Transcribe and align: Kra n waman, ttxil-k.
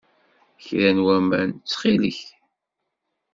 Kra 0.65 0.89
n 0.95 0.97
waman, 1.05 1.49
ttxil-k. 1.51 2.19